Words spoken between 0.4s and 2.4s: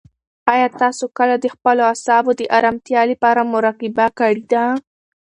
آیا تاسو کله د خپلو اعصابو